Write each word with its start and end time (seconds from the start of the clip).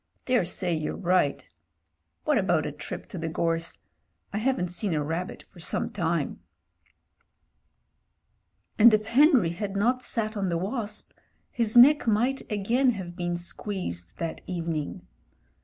"Daresay 0.25 0.73
you're 0.75 0.95
right 0.95 1.47
What 2.23 2.39
about 2.39 2.65
a 2.65 2.71
trip 2.71 3.05
to 3.09 3.19
the 3.19 3.29
gorse? 3.29 3.81
I 4.33 4.39
haven't 4.39 4.69
seen 4.71 4.95
a 4.95 5.03
rabbit 5.03 5.43
for 5.51 5.59
some 5.59 5.91
time." 5.91 6.39
And 8.79 8.91
if 8.95 9.05
Henry 9.05 9.51
had 9.51 9.75
not 9.75 10.01
sat 10.01 10.35
on 10.35 10.49
the 10.49 10.57
wasp, 10.57 11.13
his 11.51 11.77
neck 11.77 12.07
might 12.07 12.41
again 12.51 12.93
have 12.93 13.15
been 13.15 13.37
squeezed 13.37 14.17
that 14.17 14.41
evening. 14.47 15.05